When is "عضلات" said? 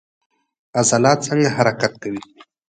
0.79-1.19